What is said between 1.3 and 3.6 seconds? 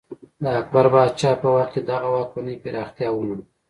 په وخت کې دغه واکمنۍ پراختیا ومونده.